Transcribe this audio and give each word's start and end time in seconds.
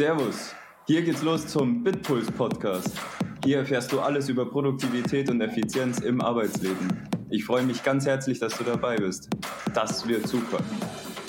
Servus. 0.00 0.54
Hier 0.86 1.02
geht's 1.02 1.20
los 1.20 1.46
zum 1.46 1.84
Bitpuls 1.84 2.30
Podcast. 2.30 2.88
Hier 3.44 3.58
erfährst 3.58 3.92
du 3.92 4.00
alles 4.00 4.30
über 4.30 4.50
Produktivität 4.50 5.28
und 5.28 5.42
Effizienz 5.42 5.98
im 5.98 6.22
Arbeitsleben. 6.22 7.06
Ich 7.28 7.44
freue 7.44 7.64
mich 7.64 7.82
ganz 7.82 8.06
herzlich, 8.06 8.38
dass 8.38 8.56
du 8.56 8.64
dabei 8.64 8.96
bist. 8.96 9.28
Das 9.74 10.08
wird 10.08 10.26
super. 10.26 10.60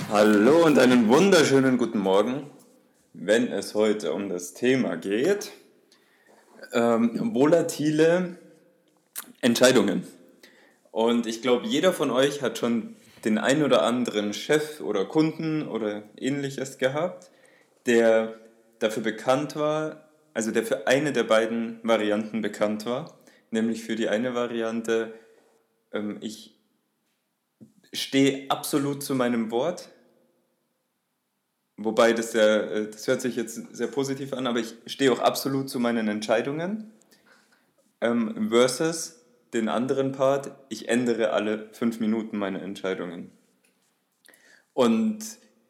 Hallo 0.09 0.65
und 0.65 0.79
einen 0.79 1.09
wunderschönen 1.09 1.77
guten 1.77 1.99
Morgen. 1.99 2.49
Wenn 3.11 3.49
es 3.49 3.75
heute 3.75 4.13
um 4.13 4.29
das 4.29 4.53
Thema 4.53 4.95
geht, 4.95 5.51
ähm, 6.71 7.33
volatile 7.33 8.37
Entscheidungen. 9.41 10.07
Und 10.91 11.27
ich 11.27 11.41
glaube, 11.41 11.67
jeder 11.67 11.91
von 11.91 12.09
euch 12.09 12.41
hat 12.41 12.57
schon 12.57 12.95
den 13.25 13.37
ein 13.37 13.63
oder 13.63 13.83
anderen 13.83 14.31
Chef 14.31 14.79
oder 14.79 15.03
Kunden 15.03 15.67
oder 15.67 16.03
ähnliches 16.15 16.77
gehabt, 16.77 17.31
der 17.85 18.35
dafür 18.81 19.03
bekannt 19.03 19.55
war, 19.55 20.09
also 20.33 20.51
der 20.51 20.63
für 20.63 20.87
eine 20.87 21.13
der 21.13 21.23
beiden 21.23 21.79
Varianten 21.83 22.41
bekannt 22.41 22.85
war, 22.85 23.17
nämlich 23.51 23.83
für 23.83 23.95
die 23.95 24.09
eine 24.09 24.33
Variante, 24.33 25.13
ähm, 25.93 26.17
ich 26.21 26.57
stehe 27.93 28.49
absolut 28.49 29.03
zu 29.03 29.13
meinem 29.13 29.51
Wort, 29.51 29.89
wobei 31.77 32.13
das 32.13 32.33
ja, 32.33 32.57
äh, 32.57 32.89
das 32.89 33.07
hört 33.07 33.21
sich 33.21 33.35
jetzt 33.35 33.75
sehr 33.75 33.87
positiv 33.87 34.33
an, 34.33 34.47
aber 34.47 34.59
ich 34.59 34.75
stehe 34.87 35.11
auch 35.11 35.19
absolut 35.19 35.69
zu 35.69 35.79
meinen 35.79 36.07
Entscheidungen, 36.07 36.91
ähm, 38.01 38.49
versus 38.49 39.19
den 39.53 39.69
anderen 39.69 40.11
Part, 40.11 40.51
ich 40.69 40.89
ändere 40.89 41.31
alle 41.31 41.69
fünf 41.73 41.99
Minuten 41.99 42.37
meine 42.37 42.61
Entscheidungen. 42.61 43.31
Und 44.73 45.19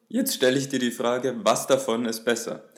jetzt 0.07 0.35
stelle 0.35 0.57
ich 0.57 0.70
dir 0.70 0.79
die 0.79 0.91
Frage, 0.91 1.35
was 1.43 1.67
davon 1.67 2.05
ist 2.05 2.23
besser? 2.23 2.70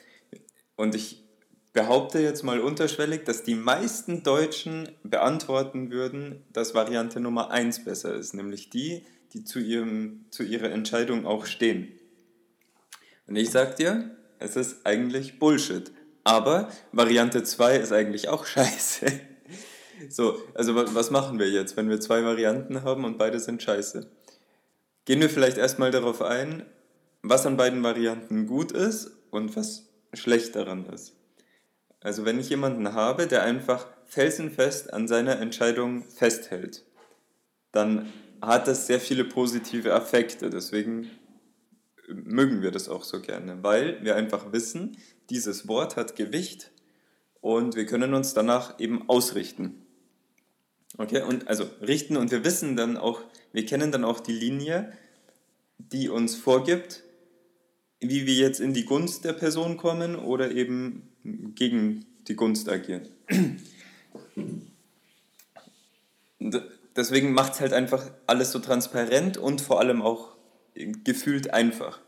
Und 0.76 0.94
ich 0.94 1.24
behaupte 1.72 2.20
jetzt 2.20 2.44
mal 2.44 2.60
unterschwellig, 2.60 3.24
dass 3.24 3.42
die 3.42 3.56
meisten 3.56 4.22
Deutschen 4.22 4.88
beantworten 5.02 5.90
würden, 5.90 6.42
dass 6.52 6.74
Variante 6.74 7.20
Nummer 7.20 7.50
1 7.50 7.84
besser 7.84 8.14
ist, 8.14 8.32
nämlich 8.32 8.70
die, 8.70 9.04
die 9.32 9.44
zu, 9.44 9.58
ihrem, 9.58 10.26
zu 10.30 10.44
ihrer 10.44 10.70
Entscheidung 10.70 11.26
auch 11.26 11.46
stehen. 11.46 11.92
Und 13.26 13.36
ich 13.36 13.50
sag 13.50 13.76
dir, 13.76 14.16
es 14.38 14.56
ist 14.56 14.86
eigentlich 14.86 15.38
Bullshit. 15.38 15.90
Aber 16.22 16.70
Variante 16.92 17.42
2 17.42 17.76
ist 17.76 17.92
eigentlich 17.92 18.28
auch 18.28 18.46
scheiße. 18.46 19.06
So, 20.08 20.38
also 20.54 20.74
was 20.94 21.10
machen 21.10 21.38
wir 21.38 21.50
jetzt, 21.50 21.76
wenn 21.76 21.88
wir 21.88 22.00
zwei 22.00 22.24
Varianten 22.24 22.82
haben 22.82 23.04
und 23.04 23.18
beide 23.18 23.38
sind 23.38 23.62
scheiße? 23.62 24.10
Gehen 25.04 25.20
wir 25.20 25.30
vielleicht 25.30 25.56
erstmal 25.56 25.90
darauf 25.90 26.22
ein, 26.22 26.64
was 27.22 27.46
an 27.46 27.56
beiden 27.56 27.82
Varianten 27.82 28.46
gut 28.46 28.72
ist 28.72 29.10
und 29.30 29.56
was 29.56 29.86
schlecht 30.16 30.56
daran 30.56 30.86
ist. 30.86 31.14
Also 32.00 32.24
wenn 32.24 32.38
ich 32.38 32.50
jemanden 32.50 32.92
habe, 32.92 33.26
der 33.26 33.42
einfach 33.42 33.86
felsenfest 34.04 34.92
an 34.92 35.08
seiner 35.08 35.40
Entscheidung 35.40 36.04
festhält, 36.04 36.84
dann 37.72 38.12
hat 38.40 38.68
das 38.68 38.86
sehr 38.86 39.00
viele 39.00 39.24
positive 39.24 39.90
Effekte. 39.90 40.50
Deswegen 40.50 41.10
mögen 42.08 42.62
wir 42.62 42.70
das 42.70 42.88
auch 42.88 43.04
so 43.04 43.20
gerne, 43.20 43.62
weil 43.62 44.04
wir 44.04 44.16
einfach 44.16 44.52
wissen, 44.52 44.96
dieses 45.30 45.66
Wort 45.68 45.96
hat 45.96 46.16
Gewicht 46.16 46.70
und 47.40 47.76
wir 47.76 47.86
können 47.86 48.14
uns 48.14 48.34
danach 48.34 48.78
eben 48.78 49.08
ausrichten. 49.08 49.86
Okay, 50.98 51.22
und 51.22 51.48
also 51.48 51.64
richten 51.80 52.16
und 52.16 52.30
wir 52.30 52.44
wissen 52.44 52.76
dann 52.76 52.96
auch, 52.96 53.22
wir 53.52 53.66
kennen 53.66 53.90
dann 53.90 54.04
auch 54.04 54.20
die 54.20 54.32
Linie, 54.32 54.92
die 55.78 56.08
uns 56.08 56.36
vorgibt, 56.36 57.03
wie 58.08 58.26
wir 58.26 58.34
jetzt 58.34 58.60
in 58.60 58.74
die 58.74 58.84
Gunst 58.84 59.24
der 59.24 59.32
Person 59.32 59.76
kommen 59.76 60.16
oder 60.16 60.50
eben 60.50 61.08
gegen 61.54 62.06
die 62.28 62.36
Gunst 62.36 62.68
agieren. 62.68 63.08
Deswegen 66.96 67.32
macht 67.32 67.54
es 67.54 67.60
halt 67.60 67.72
einfach 67.72 68.10
alles 68.26 68.52
so 68.52 68.58
transparent 68.58 69.36
und 69.36 69.60
vor 69.60 69.80
allem 69.80 70.02
auch 70.02 70.36
gefühlt 70.74 71.52
einfach. 71.52 72.00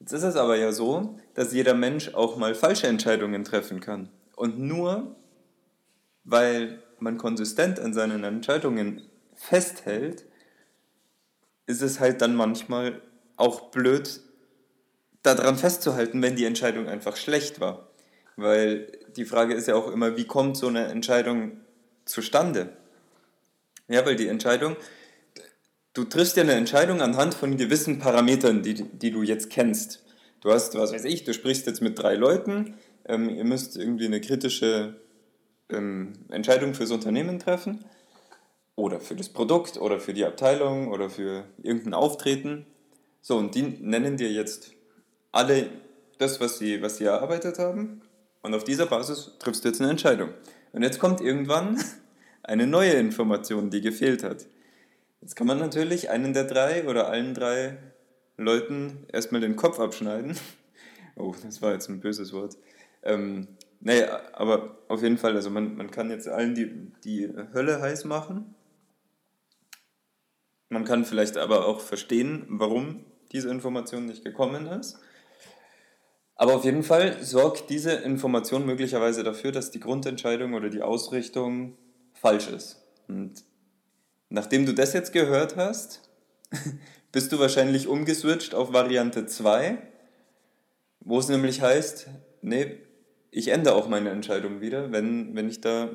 Jetzt 0.00 0.12
ist 0.12 0.22
es 0.22 0.36
aber 0.36 0.56
ja 0.56 0.72
so, 0.72 1.18
dass 1.34 1.52
jeder 1.52 1.74
Mensch 1.74 2.14
auch 2.14 2.36
mal 2.36 2.54
falsche 2.54 2.86
Entscheidungen 2.86 3.44
treffen 3.44 3.80
kann. 3.80 4.08
Und 4.34 4.58
nur 4.58 5.16
weil 6.24 6.82
man 6.98 7.18
konsistent 7.18 7.80
an 7.80 7.94
seinen 7.94 8.24
Entscheidungen 8.24 9.02
festhält, 9.34 10.24
ist 11.66 11.82
es 11.82 12.00
halt 12.00 12.20
dann 12.20 12.34
manchmal 12.34 13.00
auch 13.36 13.70
blöd, 13.70 14.20
daran 15.22 15.56
festzuhalten, 15.56 16.22
wenn 16.22 16.36
die 16.36 16.44
Entscheidung 16.44 16.88
einfach 16.88 17.16
schlecht 17.16 17.60
war. 17.60 17.88
Weil 18.36 18.90
die 19.16 19.24
Frage 19.24 19.54
ist 19.54 19.68
ja 19.68 19.74
auch 19.74 19.90
immer, 19.90 20.16
wie 20.16 20.26
kommt 20.26 20.56
so 20.56 20.68
eine 20.68 20.86
Entscheidung 20.86 21.60
zustande? 22.04 22.76
Ja, 23.88 24.06
weil 24.06 24.16
die 24.16 24.28
Entscheidung, 24.28 24.76
du 25.92 26.04
triffst 26.04 26.36
ja 26.36 26.42
eine 26.42 26.54
Entscheidung 26.54 27.02
anhand 27.02 27.34
von 27.34 27.56
gewissen 27.56 27.98
Parametern, 27.98 28.62
die, 28.62 28.74
die 28.74 29.10
du 29.10 29.22
jetzt 29.22 29.50
kennst. 29.50 30.04
Du 30.40 30.50
hast, 30.50 30.74
was 30.76 30.92
weiß 30.92 31.04
ich, 31.04 31.24
du 31.24 31.34
sprichst 31.34 31.66
jetzt 31.66 31.82
mit 31.82 31.98
drei 31.98 32.14
Leuten, 32.14 32.74
ähm, 33.06 33.28
ihr 33.28 33.44
müsst 33.44 33.76
irgendwie 33.76 34.06
eine 34.06 34.20
kritische 34.20 34.94
ähm, 35.68 36.12
Entscheidung 36.30 36.74
fürs 36.74 36.92
Unternehmen 36.92 37.38
treffen 37.38 37.84
oder 38.74 39.00
für 39.00 39.16
das 39.16 39.28
Produkt 39.28 39.76
oder 39.76 40.00
für 40.00 40.14
die 40.14 40.24
Abteilung 40.24 40.88
oder 40.88 41.10
für 41.10 41.44
irgendein 41.62 41.94
Auftreten. 41.94 42.66
So, 43.20 43.36
und 43.36 43.54
die 43.54 43.62
nennen 43.62 44.16
dir 44.16 44.30
jetzt 44.30 44.72
alle 45.32 45.68
das, 46.18 46.40
was 46.40 46.58
sie, 46.58 46.82
was 46.82 46.98
sie 46.98 47.04
erarbeitet 47.04 47.58
haben. 47.58 48.02
Und 48.42 48.54
auf 48.54 48.64
dieser 48.64 48.86
Basis 48.86 49.32
triffst 49.38 49.64
du 49.64 49.68
jetzt 49.68 49.80
eine 49.80 49.90
Entscheidung. 49.90 50.30
Und 50.72 50.82
jetzt 50.82 50.98
kommt 50.98 51.20
irgendwann 51.20 51.82
eine 52.42 52.66
neue 52.66 52.92
Information, 52.92 53.70
die 53.70 53.80
gefehlt 53.80 54.22
hat. 54.22 54.46
Jetzt 55.20 55.36
kann 55.36 55.46
man 55.46 55.58
natürlich 55.58 56.10
einen 56.10 56.32
der 56.32 56.44
drei 56.44 56.88
oder 56.88 57.08
allen 57.08 57.34
drei 57.34 57.76
Leuten 58.36 59.06
erstmal 59.12 59.40
den 59.40 59.56
Kopf 59.56 59.78
abschneiden. 59.78 60.36
Oh, 61.16 61.34
das 61.42 61.60
war 61.60 61.72
jetzt 61.72 61.88
ein 61.90 62.00
böses 62.00 62.32
Wort. 62.32 62.56
Ähm, 63.02 63.48
nee, 63.80 64.04
aber 64.32 64.78
auf 64.88 65.02
jeden 65.02 65.18
Fall, 65.18 65.34
also 65.34 65.50
man, 65.50 65.76
man 65.76 65.90
kann 65.90 66.08
jetzt 66.08 66.28
allen 66.28 66.54
die, 66.54 66.92
die 67.04 67.28
Hölle 67.52 67.82
heiß 67.82 68.06
machen. 68.06 68.54
Man 70.70 70.84
kann 70.84 71.04
vielleicht 71.04 71.36
aber 71.36 71.66
auch 71.66 71.80
verstehen, 71.80 72.46
warum 72.48 73.04
diese 73.32 73.50
Information 73.50 74.06
nicht 74.06 74.24
gekommen 74.24 74.66
ist. 74.66 74.98
Aber 76.40 76.54
auf 76.54 76.64
jeden 76.64 76.82
Fall 76.82 77.22
sorgt 77.22 77.68
diese 77.68 77.92
Information 77.92 78.64
möglicherweise 78.64 79.22
dafür, 79.22 79.52
dass 79.52 79.70
die 79.72 79.78
Grundentscheidung 79.78 80.54
oder 80.54 80.70
die 80.70 80.80
Ausrichtung 80.80 81.76
falsch 82.14 82.48
ist. 82.48 82.82
Und 83.08 83.44
nachdem 84.30 84.64
du 84.64 84.72
das 84.72 84.94
jetzt 84.94 85.12
gehört 85.12 85.56
hast, 85.56 86.08
bist 87.12 87.30
du 87.30 87.38
wahrscheinlich 87.38 87.88
umgeswitcht 87.88 88.54
auf 88.54 88.72
Variante 88.72 89.26
2, 89.26 89.82
wo 91.00 91.18
es 91.18 91.28
nämlich 91.28 91.60
heißt, 91.60 92.08
nee, 92.40 92.78
ich 93.30 93.48
ändere 93.48 93.74
auch 93.74 93.88
meine 93.90 94.08
Entscheidung 94.08 94.62
wieder, 94.62 94.90
wenn, 94.92 95.36
wenn 95.36 95.50
ich 95.50 95.60
da, 95.60 95.90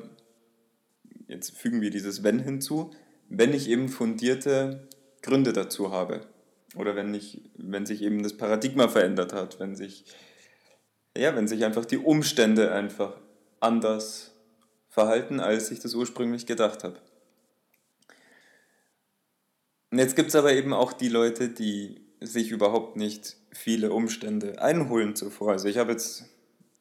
jetzt 1.26 1.58
fügen 1.58 1.80
wir 1.80 1.90
dieses 1.90 2.22
Wenn 2.22 2.38
hinzu, 2.38 2.92
wenn 3.28 3.52
ich 3.52 3.68
eben 3.68 3.88
fundierte 3.88 4.86
Gründe 5.22 5.52
dazu 5.52 5.90
habe. 5.90 6.20
Oder 6.76 6.94
wenn, 6.94 7.12
ich, 7.14 7.42
wenn 7.56 7.84
sich 7.84 8.00
eben 8.02 8.22
das 8.22 8.36
Paradigma 8.36 8.86
verändert 8.86 9.32
hat, 9.32 9.58
wenn 9.58 9.74
sich 9.74 10.04
ja, 11.18 11.34
wenn 11.34 11.48
sich 11.48 11.64
einfach 11.64 11.84
die 11.84 11.98
Umstände 11.98 12.72
einfach 12.72 13.16
anders 13.60 14.32
verhalten, 14.88 15.40
als 15.40 15.70
ich 15.70 15.80
das 15.80 15.94
ursprünglich 15.94 16.46
gedacht 16.46 16.84
habe. 16.84 16.98
Und 19.90 19.98
jetzt 19.98 20.16
gibt 20.16 20.30
es 20.30 20.34
aber 20.34 20.52
eben 20.52 20.72
auch 20.72 20.92
die 20.92 21.08
Leute, 21.08 21.48
die 21.48 22.00
sich 22.20 22.50
überhaupt 22.50 22.96
nicht 22.96 23.36
viele 23.52 23.92
Umstände 23.92 24.60
einholen 24.60 25.14
zuvor. 25.14 25.52
Also 25.52 25.68
ich 25.68 25.78
habe 25.78 25.92
jetzt 25.92 26.24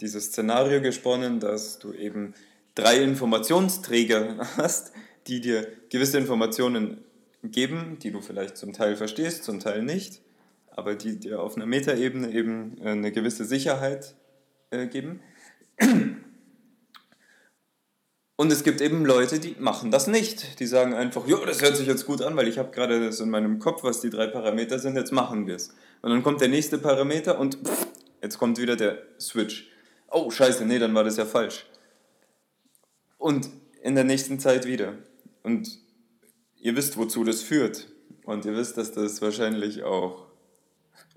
dieses 0.02 0.28
Szenario 0.28 0.82
gesponnen, 0.82 1.40
dass 1.40 1.80
du 1.80 1.94
eben 1.94 2.34
drei 2.74 3.02
Informationsträger 3.02 4.38
hast, 4.58 4.92
die 5.28 5.42
dir 5.42 5.68
gewisse 5.90 6.18
Informationen 6.18 7.04
geben, 7.44 7.98
die 8.02 8.12
du 8.12 8.22
vielleicht 8.22 8.58
zum 8.58 8.74
Teil 8.74 8.96
verstehst, 8.96 9.44
zum 9.44 9.60
Teil 9.60 9.84
nicht, 9.84 10.22
aber 10.72 10.96
die 10.96 11.20
dir 11.20 11.42
auf 11.42 11.56
einer 11.56 11.66
Metaebene 11.66 12.32
eben 12.32 12.82
eine 12.82 13.12
gewisse 13.12 13.46
Sicherheit 13.46 14.16
äh, 14.84 14.88
geben. 14.88 15.22
Und 18.38 18.52
es 18.52 18.64
gibt 18.64 18.82
eben 18.82 19.06
Leute, 19.06 19.40
die 19.40 19.56
machen 19.60 19.92
das 19.92 20.08
nicht. 20.08 20.60
Die 20.60 20.68
sagen 20.68 20.94
einfach, 20.94 21.26
ja, 21.26 21.38
das 21.46 21.62
hört 21.62 21.78
sich 21.78 21.88
jetzt 21.88 22.06
gut 22.06 22.22
an, 22.22 22.36
weil 22.36 22.50
ich 22.50 22.58
habe 22.58 22.72
gerade 22.72 23.06
das 23.06 23.22
in 23.22 23.30
meinem 23.30 23.60
Kopf, 23.60 23.84
was 23.84 24.02
die 24.02 24.10
drei 24.10 24.28
Parameter 24.28 24.78
sind, 24.78 24.98
jetzt 24.98 25.14
machen 25.14 25.48
wir 25.48 25.56
es. 25.56 25.70
Und 26.02 26.12
dann 26.12 26.22
kommt 26.22 26.42
der 26.42 26.50
nächste 26.50 26.78
Parameter 26.78 27.40
und 27.40 27.56
pff, 27.66 27.88
jetzt 28.22 28.38
kommt 28.38 28.58
wieder 28.58 28.76
der 28.76 29.02
Switch. 29.20 29.72
Oh, 30.12 30.30
scheiße, 30.30 30.66
nee, 30.66 30.80
dann 30.80 30.94
war 30.94 31.06
das 31.06 31.16
ja 31.16 31.26
falsch. 31.26 31.66
Und 33.18 33.50
in 33.82 33.96
der 33.96 34.04
nächsten 34.04 34.40
Zeit 34.40 34.66
wieder. 34.66 34.94
Und 35.42 35.80
ihr 36.58 36.76
wisst, 36.76 36.98
wozu 36.98 37.24
das 37.24 37.42
führt. 37.42 37.88
Und 38.26 38.44
ihr 38.46 38.56
wisst, 38.56 38.78
dass 38.78 38.92
das 38.92 39.22
wahrscheinlich 39.22 39.84
auch 39.84 40.25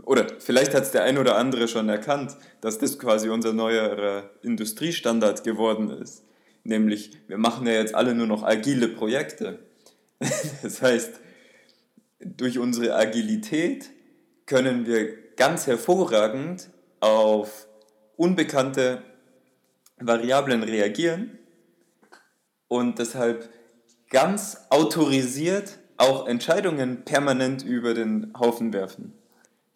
Oder 0.05 0.27
vielleicht 0.39 0.75
hat 0.75 0.85
es 0.85 0.91
der 0.91 1.05
ein 1.05 1.19
oder 1.19 1.37
andere 1.37 1.69
schon 1.69 1.89
erkannt, 1.89 2.37
dass 2.61 2.79
das 2.79 2.99
quasi 2.99 3.29
unser 3.29 3.53
neuer 3.53 4.31
Industriestandard 4.43 5.45
geworden 5.45 5.91
ist. 5.91 6.25
Nämlich, 6.65 7.13
wir 7.27 7.39
machen 7.39 7.67
ja 7.67 7.75
jetzt 7.75 7.95
alle 7.95 8.15
nur 8.15 8.27
noch 8.27 8.43
agile 8.43 8.89
Projekte. 8.89 9.61
Das 10.63 10.83
heißt, 10.83 11.21
durch 12.19 12.59
unsere 12.59 12.97
Agilität 12.97 13.91
können 14.47 14.87
wir 14.87 15.35
ganz 15.37 15.67
hervorragend 15.69 16.71
auf 17.01 17.69
unbekannte 18.17 19.03
Variablen 20.01 20.65
reagieren 20.65 21.39
und 22.67 22.99
deshalb 22.99 23.49
ganz 24.11 24.67
autorisiert 24.71 25.79
auch 25.97 26.27
Entscheidungen 26.27 27.05
permanent 27.05 27.65
über 27.65 27.95
den 27.95 28.33
Haufen 28.39 28.73
werfen. 28.73 29.13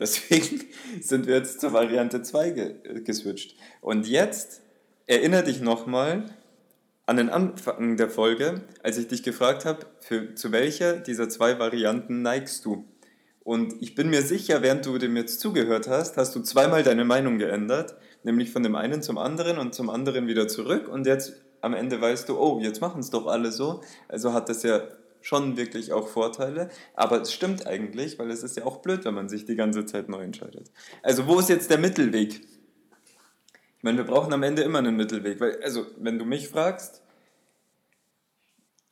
Deswegen 0.02 0.64
sind 1.00 1.26
wir 1.26 1.36
jetzt 1.36 1.60
zur 1.60 1.72
Variante 1.72 2.22
2 2.22 2.50
ge 2.50 3.02
geswitcht. 3.02 3.56
Und 3.80 4.08
jetzt 4.08 4.60
erinnere 5.06 5.44
dich 5.44 5.60
nochmal 5.60 6.24
an 7.06 7.16
den 7.16 7.30
Anfang 7.30 7.96
der 7.96 8.10
Folge, 8.10 8.62
als 8.82 8.98
ich 8.98 9.06
dich 9.06 9.22
gefragt 9.22 9.64
habe, 9.64 9.86
zu 10.34 10.52
welcher 10.52 10.96
dieser 10.96 11.28
zwei 11.28 11.58
Varianten 11.58 12.22
neigst 12.22 12.64
du? 12.64 12.84
Und 13.44 13.74
ich 13.80 13.94
bin 13.94 14.10
mir 14.10 14.22
sicher, 14.22 14.62
während 14.62 14.86
du 14.86 14.98
dem 14.98 15.16
jetzt 15.16 15.40
zugehört 15.40 15.88
hast, 15.88 16.16
hast 16.16 16.34
du 16.34 16.40
zweimal 16.40 16.82
deine 16.82 17.04
Meinung 17.04 17.38
geändert, 17.38 17.96
nämlich 18.24 18.50
von 18.50 18.62
dem 18.62 18.74
einen 18.74 19.02
zum 19.02 19.18
anderen 19.18 19.58
und 19.58 19.74
zum 19.74 19.88
anderen 19.90 20.26
wieder 20.26 20.48
zurück. 20.48 20.88
Und 20.88 21.06
jetzt 21.06 21.34
am 21.60 21.74
Ende 21.74 22.00
weißt 22.00 22.28
du, 22.28 22.38
oh, 22.38 22.60
jetzt 22.60 22.80
machen 22.80 23.00
es 23.00 23.10
doch 23.10 23.26
alle 23.26 23.52
so. 23.52 23.82
Also 24.08 24.32
hat 24.32 24.48
das 24.48 24.62
ja 24.64 24.82
schon 25.22 25.56
wirklich 25.56 25.92
auch 25.92 26.08
Vorteile. 26.08 26.70
Aber 26.94 27.22
es 27.22 27.32
stimmt 27.32 27.66
eigentlich, 27.66 28.18
weil 28.18 28.30
es 28.30 28.42
ist 28.42 28.56
ja 28.56 28.64
auch 28.64 28.78
blöd, 28.78 29.04
wenn 29.04 29.14
man 29.14 29.28
sich 29.28 29.44
die 29.44 29.56
ganze 29.56 29.86
Zeit 29.86 30.08
neu 30.08 30.22
entscheidet. 30.22 30.70
Also 31.02 31.26
wo 31.26 31.38
ist 31.38 31.48
jetzt 31.48 31.70
der 31.70 31.78
Mittelweg? 31.78 32.40
Ich 33.82 33.84
meine, 33.84 33.98
wir 33.98 34.04
brauchen 34.04 34.32
am 34.32 34.42
Ende 34.42 34.62
immer 34.62 34.78
einen 34.78 34.96
Mittelweg. 34.96 35.40
Weil, 35.40 35.60
also, 35.62 35.86
wenn 35.98 36.18
du 36.18 36.24
mich 36.24 36.48
fragst, 36.48 37.02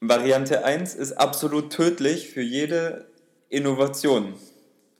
Variante 0.00 0.65
1 0.65 0.94
ist 0.94 1.12
absolut 1.12 1.73
tödlich 1.73 2.31
für 2.31 2.41
jede 2.41 3.06
Innovation. 3.50 4.35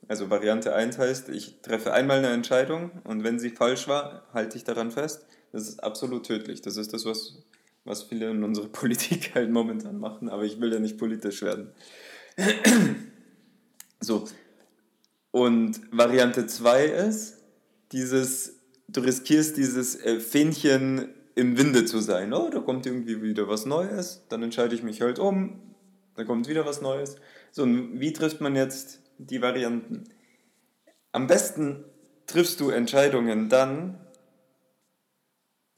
Also 0.09 0.29
Variante 0.29 0.75
1 0.75 0.99
heißt, 0.99 1.29
ich 1.31 1.63
treffe 1.63 1.93
einmal 1.93 2.19
eine 2.19 2.31
Entscheidung 2.31 2.91
und 3.05 3.25
wenn 3.25 3.39
sie 3.39 3.51
falsch 3.51 3.89
war, 3.89 4.27
halte 4.35 4.59
ich 4.59 4.65
daran 4.65 4.91
fest. 4.91 5.25
Das 5.53 5.69
ist 5.69 5.83
absolut 5.83 6.27
tödlich. 6.27 6.63
Das 6.63 6.77
ist 6.77 6.93
das, 6.93 7.05
was, 7.05 7.39
was 7.91 8.05
viele 8.05 8.31
in 8.31 8.45
unserer 8.45 8.69
Politik 8.73 9.35
halt 9.35 9.51
momentan 9.51 9.99
machen, 9.99 10.29
aber 10.29 10.45
ich 10.45 10.61
will 10.61 10.73
ja 10.73 10.79
nicht 10.79 10.97
politisch 10.97 11.43
werden. 11.43 11.73
so. 14.01 14.27
Und 15.33 15.81
Variante 15.93 16.47
2 16.47 16.85
ist, 16.87 17.39
dieses, 17.93 18.61
du 18.89 19.01
riskierst 19.01 19.57
dieses 19.57 19.97
äh, 19.97 20.21
Fähnchen 20.21 21.09
im 21.35 21.57
Winde 21.59 21.85
zu 21.85 22.01
sein. 22.01 22.33
Oh, 22.33 22.49
da 22.51 22.61
kommt 22.61 22.87
irgendwie 22.87 23.23
wieder 23.23 23.49
was 23.49 23.67
Neues, 23.67 24.23
dann 24.29 24.43
entscheide 24.43 24.75
ich 24.75 24.83
mich 24.83 25.01
halt 25.01 25.19
um, 25.19 25.61
da 26.17 26.25
kommt 26.25 26.49
wieder 26.49 26.67
was 26.67 26.81
Neues. 26.81 27.17
So, 27.53 27.63
und 27.63 28.01
wie 28.01 28.13
trifft 28.13 28.41
man 28.41 28.57
jetzt 28.57 29.01
die 29.19 29.43
Varianten? 29.43 30.05
Am 31.13 31.27
besten 31.27 31.85
triffst 32.27 32.61
du 32.61 32.71
Entscheidungen 32.71 33.49
dann, 33.49 33.99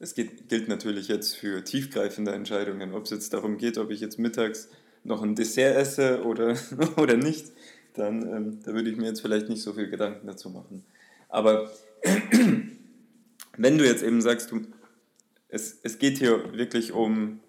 es 0.03 0.15
geht, 0.15 0.49
gilt 0.49 0.69
natürlich 0.69 1.07
jetzt 1.07 1.37
für 1.37 1.63
tiefgreifende 1.63 2.33
Entscheidungen, 2.33 2.93
ob 2.93 3.05
es 3.05 3.11
jetzt 3.11 3.33
darum 3.33 3.57
geht, 3.57 3.79
ob 3.79 3.91
ich 3.91 4.01
jetzt 4.01 4.19
mittags 4.19 4.69
noch 5.05 5.23
ein 5.23 5.37
Dessert 5.37 5.77
esse 5.77 6.25
oder, 6.25 6.57
oder 6.97 7.17
nicht, 7.17 7.47
dann 7.95 8.23
ähm, 8.23 8.61
da 8.65 8.75
würde 8.75 8.91
ich 8.91 8.97
mir 8.97 9.07
jetzt 9.07 9.23
vielleicht 9.23 9.49
nicht 9.49 9.63
so 9.63 9.73
viel 9.75 9.89
Gedanken 9.89 10.27
dazu 10.27 10.51
machen. 10.51 10.85
Aber 11.29 11.71
wenn 13.57 13.79
du 13.79 13.87
jetzt 13.87 14.03
eben 14.03 14.21
sagst, 14.21 14.51
du, 14.51 14.63
es, 15.49 15.79
es 15.85 15.99
geht 15.99 16.19
hier 16.19 16.53
wirklich 16.53 16.93
um 16.93 17.41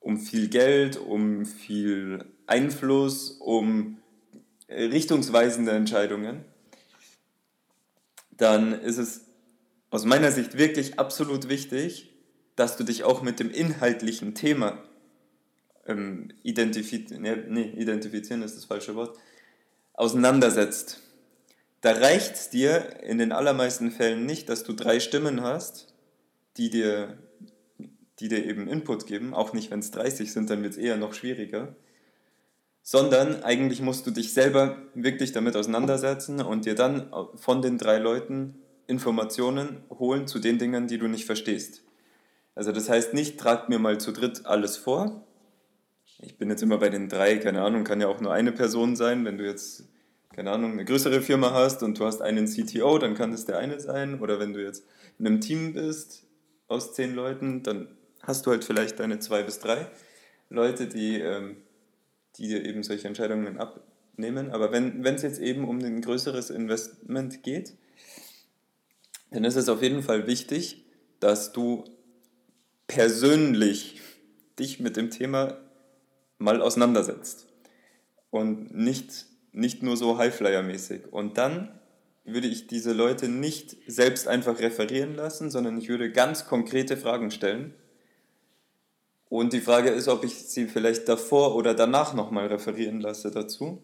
um 0.00 0.18
viel 0.18 0.48
Geld, 0.48 0.98
um 0.98 1.46
viel 1.46 2.26
Einfluss, 2.46 3.30
um 3.40 3.96
richtungsweisende 4.68 5.72
Entscheidungen, 5.72 6.44
dann 8.36 8.74
ist 8.74 8.98
es 8.98 9.23
aus 9.94 10.04
meiner 10.04 10.32
Sicht 10.32 10.58
wirklich 10.58 10.98
absolut 10.98 11.48
wichtig, 11.48 12.12
dass 12.56 12.76
du 12.76 12.82
dich 12.82 13.04
auch 13.04 13.22
mit 13.22 13.38
dem 13.38 13.48
inhaltlichen 13.52 14.34
Thema 14.34 14.82
ähm, 15.86 16.30
identifizieren, 16.42 17.22
nee, 17.22 17.72
identifizieren 17.76 18.42
ist 18.42 18.56
das 18.56 18.64
falsche 18.64 18.96
Wort, 18.96 19.16
auseinandersetzt. 19.92 21.00
Da 21.80 21.92
reicht 21.92 22.34
es 22.34 22.50
dir 22.50 23.04
in 23.04 23.18
den 23.18 23.30
allermeisten 23.30 23.92
Fällen 23.92 24.26
nicht, 24.26 24.48
dass 24.48 24.64
du 24.64 24.72
drei 24.72 24.98
Stimmen 24.98 25.42
hast, 25.42 25.94
die 26.56 26.70
dir 26.70 27.16
die 28.18 28.26
dir 28.26 28.44
eben 28.44 28.66
Input 28.66 29.06
geben, 29.06 29.32
auch 29.32 29.52
nicht 29.52 29.70
wenn 29.70 29.78
es 29.78 29.92
30 29.92 30.32
sind, 30.32 30.50
dann 30.50 30.64
wird 30.64 30.72
es 30.72 30.78
eher 30.78 30.96
noch 30.96 31.14
schwieriger, 31.14 31.76
sondern 32.82 33.44
eigentlich 33.44 33.80
musst 33.80 34.08
du 34.08 34.10
dich 34.10 34.32
selber 34.32 34.76
wirklich 34.94 35.30
damit 35.30 35.54
auseinandersetzen 35.54 36.40
und 36.40 36.64
dir 36.64 36.74
dann 36.74 37.12
von 37.36 37.62
den 37.62 37.78
drei 37.78 37.98
Leuten 37.98 38.58
Informationen 38.86 39.82
holen 39.90 40.26
zu 40.26 40.38
den 40.38 40.58
Dingen, 40.58 40.86
die 40.86 40.98
du 40.98 41.08
nicht 41.08 41.24
verstehst. 41.24 41.82
Also 42.54 42.72
das 42.72 42.88
heißt 42.88 43.14
nicht, 43.14 43.38
tragt 43.38 43.68
mir 43.68 43.78
mal 43.78 43.98
zu 43.98 44.12
dritt 44.12 44.46
alles 44.46 44.76
vor. 44.76 45.24
Ich 46.20 46.38
bin 46.38 46.50
jetzt 46.50 46.62
immer 46.62 46.78
bei 46.78 46.88
den 46.88 47.08
drei, 47.08 47.38
keine 47.38 47.62
Ahnung, 47.62 47.84
kann 47.84 48.00
ja 48.00 48.08
auch 48.08 48.20
nur 48.20 48.32
eine 48.32 48.52
Person 48.52 48.96
sein. 48.96 49.24
Wenn 49.24 49.38
du 49.38 49.44
jetzt, 49.44 49.84
keine 50.34 50.52
Ahnung, 50.52 50.72
eine 50.72 50.84
größere 50.84 51.20
Firma 51.20 51.52
hast 51.52 51.82
und 51.82 51.98
du 51.98 52.04
hast 52.04 52.22
einen 52.22 52.46
CTO, 52.46 52.98
dann 52.98 53.14
kann 53.14 53.32
das 53.32 53.44
der 53.44 53.58
eine 53.58 53.80
sein. 53.80 54.20
Oder 54.20 54.38
wenn 54.38 54.52
du 54.52 54.62
jetzt 54.62 54.86
in 55.18 55.26
einem 55.26 55.40
Team 55.40 55.74
bist 55.74 56.26
aus 56.68 56.94
zehn 56.94 57.14
Leuten, 57.14 57.62
dann 57.62 57.88
hast 58.22 58.46
du 58.46 58.50
halt 58.50 58.64
vielleicht 58.64 59.00
deine 59.00 59.18
zwei 59.18 59.42
bis 59.42 59.58
drei 59.58 59.88
Leute, 60.48 60.86
die, 60.86 61.20
ähm, 61.20 61.56
die 62.36 62.48
dir 62.48 62.64
eben 62.64 62.82
solche 62.82 63.08
Entscheidungen 63.08 63.58
abnehmen. 63.58 64.50
Aber 64.50 64.72
wenn 64.72 65.04
es 65.04 65.22
jetzt 65.22 65.40
eben 65.40 65.68
um 65.68 65.78
ein 65.80 66.00
größeres 66.00 66.50
Investment 66.50 67.42
geht, 67.42 67.74
dann 69.34 69.44
ist 69.44 69.56
es 69.56 69.68
auf 69.68 69.82
jeden 69.82 70.02
Fall 70.02 70.26
wichtig, 70.26 70.84
dass 71.18 71.52
du 71.52 71.84
persönlich 72.86 74.00
dich 74.58 74.78
mit 74.78 74.96
dem 74.96 75.10
Thema 75.10 75.58
mal 76.38 76.62
auseinandersetzt 76.62 77.46
und 78.30 78.74
nicht, 78.74 79.26
nicht 79.52 79.82
nur 79.82 79.96
so 79.96 80.18
Highflyer-mäßig. 80.18 81.08
Und 81.10 81.36
dann 81.36 81.80
würde 82.24 82.46
ich 82.46 82.68
diese 82.68 82.92
Leute 82.92 83.28
nicht 83.28 83.76
selbst 83.86 84.28
einfach 84.28 84.60
referieren 84.60 85.14
lassen, 85.14 85.50
sondern 85.50 85.76
ich 85.78 85.88
würde 85.88 86.12
ganz 86.12 86.46
konkrete 86.46 86.96
Fragen 86.96 87.30
stellen 87.30 87.74
und 89.28 89.52
die 89.52 89.60
Frage 89.60 89.90
ist, 89.90 90.06
ob 90.06 90.22
ich 90.22 90.46
sie 90.46 90.66
vielleicht 90.66 91.08
davor 91.08 91.56
oder 91.56 91.74
danach 91.74 92.14
nochmal 92.14 92.46
referieren 92.46 93.00
lasse 93.00 93.32
dazu. 93.32 93.82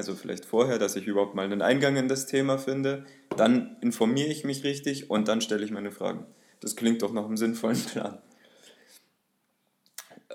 Also 0.00 0.14
vielleicht 0.14 0.46
vorher, 0.46 0.78
dass 0.78 0.96
ich 0.96 1.06
überhaupt 1.06 1.34
mal 1.34 1.44
einen 1.44 1.60
Eingang 1.60 1.96
in 1.96 2.08
das 2.08 2.24
Thema 2.24 2.56
finde. 2.56 3.04
Dann 3.36 3.76
informiere 3.82 4.28
ich 4.28 4.44
mich 4.44 4.64
richtig 4.64 5.10
und 5.10 5.28
dann 5.28 5.42
stelle 5.42 5.62
ich 5.62 5.72
meine 5.72 5.92
Fragen. 5.92 6.24
Das 6.60 6.74
klingt 6.74 7.02
doch 7.02 7.12
nach 7.12 7.26
einem 7.26 7.36
sinnvollen 7.36 7.78
Plan. 7.84 8.18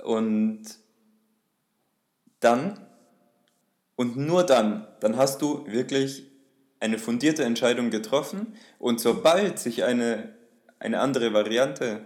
Und 0.04 0.62
dann 2.42 2.80
und 3.96 4.18
nur 4.18 4.44
dann, 4.44 4.88
dann 5.00 5.18
hast 5.18 5.42
du 5.42 5.66
wirklich 5.66 6.30
eine 6.80 7.00
fundierte 7.00 7.44
Entscheidung 7.44 7.90
getroffen 7.90 8.54
und 8.78 9.00
sobald 9.00 9.58
sich 9.58 9.84
eine, 9.84 10.36
eine 10.78 11.00
andere 11.00 11.34
Variante 11.34 12.06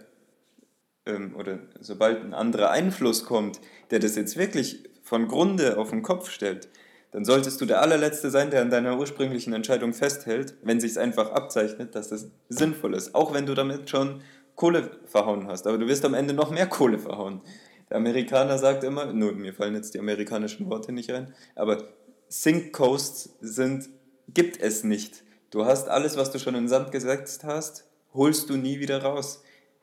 ähm, 1.05 1.35
oder 1.35 1.59
sobald 1.81 2.23
ein 2.23 2.33
anderer 2.33 2.69
Einfluss 2.69 3.25
kommt, 3.25 3.59
der 3.91 3.99
das 3.99 4.15
jetzt 4.15 4.37
wirklich 4.37 4.85
von 5.03 5.27
Grunde 5.27 5.77
auf 5.77 5.89
den 5.89 6.03
Kopf 6.03 6.31
stellt, 6.31 6.69
dann 7.11 7.25
solltest 7.25 7.59
du 7.59 7.65
der 7.65 7.81
allerletzte 7.81 8.29
sein, 8.29 8.51
der 8.51 8.61
an 8.61 8.69
deiner 8.69 8.97
ursprünglichen 8.97 9.53
Entscheidung 9.53 9.93
festhält, 9.93 10.55
wenn 10.61 10.79
sich 10.79 10.91
es 10.91 10.97
einfach 10.97 11.31
abzeichnet, 11.31 11.95
dass 11.95 12.09
das 12.09 12.27
sinnvoll 12.49 12.93
ist. 12.93 13.15
Auch 13.15 13.33
wenn 13.33 13.45
du 13.45 13.55
damit 13.55 13.89
schon 13.89 14.21
Kohle 14.55 14.91
verhauen 15.05 15.47
hast. 15.47 15.65
Aber 15.67 15.77
du 15.77 15.87
wirst 15.87 16.05
am 16.05 16.13
Ende 16.13 16.33
noch 16.33 16.51
mehr 16.51 16.67
Kohle 16.67 16.99
verhauen. 16.99 17.41
Der 17.89 17.97
Amerikaner 17.97 18.57
sagt 18.57 18.83
immer, 18.83 19.11
nur 19.11 19.31
mir 19.33 19.53
fallen 19.53 19.73
jetzt 19.73 19.93
die 19.95 19.99
amerikanischen 19.99 20.69
Worte 20.69 20.91
nicht 20.91 21.09
rein, 21.09 21.33
aber 21.55 21.83
Sink 22.27 22.73
Coasts 22.73 23.37
sind, 23.41 23.89
gibt 24.27 24.61
es 24.61 24.83
nicht. 24.83 25.23
Du 25.49 25.65
hast 25.65 25.89
alles, 25.89 26.15
was 26.15 26.31
du 26.31 26.37
schon 26.37 26.53
in 26.53 26.63
den 26.63 26.69
Sand 26.69 26.91
gesetzt 26.91 27.43
hast, 27.43 27.87
holst 28.13 28.49
du 28.51 28.57
nie 28.57 28.79
wieder 28.79 29.01
raus. 29.01 29.41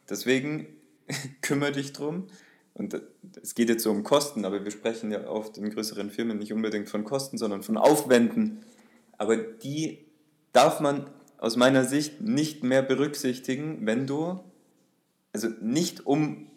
Deswegen 0.08 0.68
kümmere 1.40 1.72
dich 1.72 1.92
drum. 1.92 2.28
Und 2.76 3.00
es 3.42 3.54
geht 3.54 3.70
jetzt 3.70 3.84
so 3.84 3.90
um 3.90 4.04
Kosten, 4.04 4.44
aber 4.44 4.62
wir 4.62 4.70
sprechen 4.70 5.10
ja 5.10 5.26
oft 5.28 5.56
in 5.56 5.70
größeren 5.70 6.10
Firmen 6.10 6.38
nicht 6.38 6.52
unbedingt 6.52 6.90
von 6.90 7.04
Kosten, 7.04 7.38
sondern 7.38 7.62
von 7.62 7.78
Aufwänden. 7.78 8.58
Aber 9.16 9.38
die 9.38 10.04
darf 10.52 10.80
man 10.80 11.08
aus 11.38 11.56
meiner 11.56 11.84
Sicht 11.84 12.20
nicht 12.20 12.64
mehr 12.64 12.82
berücksichtigen, 12.82 13.86
wenn 13.86 14.06
du, 14.06 14.40
also 15.32 15.48
nicht 15.62 16.04
um, 16.06 16.50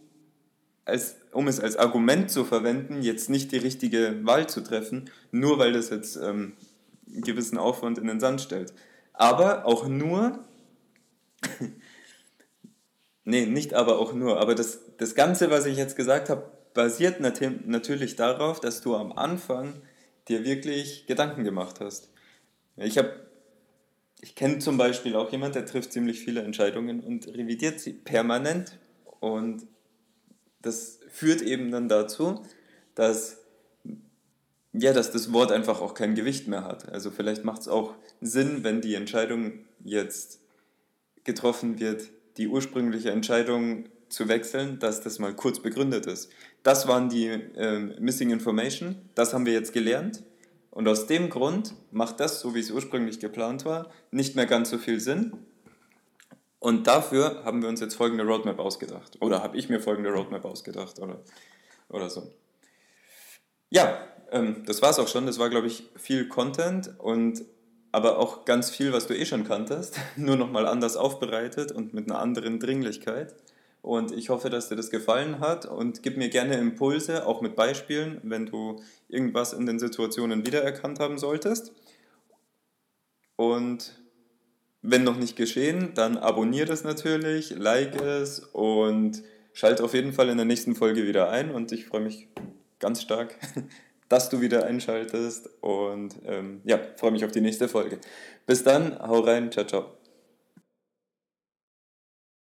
als, 0.83 1.15
um 1.31 1.47
es 1.47 1.61
als 1.61 1.77
Argument 1.77 2.29
zu 2.29 2.43
verwenden, 2.43 3.01
jetzt 3.01 3.29
nicht 3.29 3.53
die 3.53 3.57
richtige 3.57 4.19
Wahl 4.25 4.49
zu 4.49 4.61
treffen, 4.61 5.09
nur 5.31 5.57
weil 5.57 5.71
das 5.71 5.89
jetzt 5.89 6.17
ähm, 6.17 6.53
einen 7.07 7.21
gewissen 7.21 7.57
Aufwand 7.57 7.97
in 7.97 8.07
den 8.07 8.19
Sand 8.19 8.41
stellt. 8.41 8.73
Aber 9.13 9.65
auch 9.65 9.87
nur, 9.87 10.39
nee, 13.29 13.45
nicht 13.45 13.73
aber 13.73 13.99
auch 13.99 14.13
nur, 14.13 14.39
aber 14.39 14.55
das, 14.55 14.81
das 14.97 15.15
Ganze, 15.15 15.49
was 15.49 15.65
ich 15.65 15.77
jetzt 15.77 15.95
gesagt 15.95 16.29
habe, 16.29 16.51
basiert 16.73 17.19
nat 17.19 17.39
natürlich 17.65 18.15
darauf, 18.15 18.59
dass 18.59 18.81
du 18.81 18.95
am 18.95 19.11
Anfang 19.11 19.81
dir 20.27 20.43
wirklich 20.43 21.05
Gedanken 21.07 21.43
gemacht 21.43 21.79
hast. 21.79 22.11
Ich 22.77 22.97
habe, 22.97 23.13
ich 24.21 24.35
kenne 24.35 24.59
zum 24.59 24.77
Beispiel 24.77 25.15
auch 25.15 25.31
jemanden, 25.31 25.53
der 25.53 25.65
trifft 25.65 25.93
ziemlich 25.93 26.19
viele 26.19 26.41
Entscheidungen 26.41 26.99
und 26.99 27.27
revidiert 27.27 27.79
sie 27.79 27.93
permanent 27.93 28.77
und 29.19 29.65
das 30.61 30.99
führt 31.09 31.41
eben 31.41 31.71
dann 31.71 31.87
dazu, 31.87 32.43
dass 32.95 33.37
ja, 34.73 34.93
dass 34.93 35.11
das 35.11 35.33
Wort 35.33 35.51
einfach 35.51 35.81
auch 35.81 35.93
kein 35.95 36.13
Gewicht 36.13 36.47
mehr 36.47 36.63
hat. 36.63 36.89
Also 36.89 37.09
vielleicht 37.09 37.43
macht 37.43 37.61
es 37.61 37.67
auch 37.67 37.95
Sinn, 38.21 38.63
wenn 38.63 38.81
die 38.81 38.93
Entscheidung 38.93 39.65
jetzt 39.83 40.41
getroffen 41.23 41.79
wird, 41.79 42.09
die 42.39 42.47
ursprüngliche 42.47 43.11
Entscheidung 43.11 43.89
zu 44.07 44.27
wechseln, 44.27 44.79
dass 44.79 45.01
das 45.01 45.19
mal 45.19 45.35
kurz 45.35 45.59
begründet 45.59 46.07
ist. 46.07 46.31
Das 46.63 46.87
waren 46.87 47.09
die 47.09 47.27
äh, 47.27 47.79
Missing 47.99 48.31
Information, 48.31 48.95
das 49.13 49.33
haben 49.33 49.45
wir 49.45 49.53
jetzt 49.53 49.73
gelernt. 49.73 50.23
Und 50.71 50.87
aus 50.87 51.07
dem 51.07 51.29
Grund 51.29 51.75
macht 51.91 52.19
das, 52.19 52.39
so 52.39 52.55
wie 52.55 52.59
es 52.59 52.71
ursprünglich 52.71 53.19
geplant 53.19 53.65
war, 53.65 53.91
nicht 54.11 54.35
mehr 54.35 54.45
ganz 54.45 54.69
so 54.69 54.77
viel 54.77 54.99
Sinn. 54.99 55.33
Und 56.59 56.87
dafür 56.87 57.43
haben 57.43 57.61
wir 57.61 57.69
uns 57.69 57.81
jetzt 57.81 57.95
folgende 57.95 58.23
Roadmap 58.23 58.59
ausgedacht. 58.59 59.17
Oder 59.21 59.43
habe 59.43 59.57
ich 59.57 59.69
mir 59.69 59.79
folgende 59.79 60.11
Roadmap 60.11 60.45
ausgedacht 60.45 60.99
oder, 60.99 61.21
oder 61.89 62.09
so. 62.09 62.33
Ja, 63.69 64.07
ähm, 64.31 64.63
das 64.65 64.81
war 64.81 64.91
es 64.91 64.99
auch 64.99 65.07
schon. 65.07 65.25
Das 65.25 65.39
war, 65.39 65.49
glaube 65.49 65.67
ich, 65.67 65.89
viel 65.95 66.27
Content 66.27 66.93
und 66.99 67.43
aber 67.91 68.19
auch 68.19 68.45
ganz 68.45 68.69
viel, 68.69 68.93
was 68.93 69.07
du 69.07 69.15
eh 69.15 69.25
schon 69.25 69.43
kanntest, 69.43 69.99
nur 70.15 70.35
nochmal 70.35 70.67
anders 70.67 70.97
aufbereitet 70.97 71.71
und 71.71 71.93
mit 71.93 72.09
einer 72.09 72.19
anderen 72.19 72.59
Dringlichkeit. 72.59 73.35
Und 73.81 74.11
ich 74.11 74.29
hoffe, 74.29 74.49
dass 74.49 74.67
dir 74.67 74.75
das 74.75 74.89
gefallen 74.89 75.39
hat 75.39 75.65
und 75.65 76.03
gib 76.03 76.17
mir 76.17 76.29
gerne 76.29 76.55
Impulse, 76.55 77.25
auch 77.25 77.41
mit 77.41 77.55
Beispielen, 77.55 78.19
wenn 78.23 78.45
du 78.45 78.81
irgendwas 79.07 79.53
in 79.53 79.65
den 79.65 79.79
Situationen 79.79 80.45
wiedererkannt 80.45 80.99
haben 80.99 81.17
solltest. 81.17 81.71
Und 83.37 83.97
wenn 84.81 85.05
noch 85.05 85.17
nicht 85.17 85.37
geschehen, 85.37 85.93
dann 85.95 86.17
abonniere 86.17 86.65
das 86.65 86.83
natürlich, 86.83 87.51
like 87.51 87.95
es 88.01 88.39
und 88.39 89.23
schalte 89.53 89.83
auf 89.83 89.93
jeden 89.93 90.11
Fall 90.13 90.29
in 90.29 90.37
der 90.37 90.45
nächsten 90.45 90.75
Folge 90.75 91.07
wieder 91.07 91.29
ein. 91.29 91.51
Und 91.51 91.71
ich 91.71 91.85
freue 91.85 92.01
mich 92.01 92.27
ganz 92.79 93.01
stark, 93.01 93.35
dass 94.09 94.29
du 94.29 94.41
wieder 94.41 94.65
einschaltest 94.65 95.49
und 95.61 96.15
ähm, 96.25 96.61
ja, 96.65 96.79
freue 96.97 97.11
mich 97.11 97.23
auf 97.23 97.31
die 97.31 97.41
nächste 97.41 97.69
Folge. 97.69 97.99
Bis 98.45 98.63
dann, 98.63 98.99
hau 98.99 99.19
rein, 99.19 99.51
ciao, 99.51 99.65
ciao. 99.65 99.98